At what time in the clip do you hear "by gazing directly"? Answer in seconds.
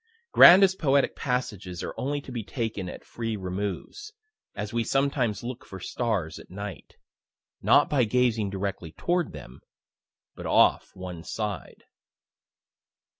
7.87-8.91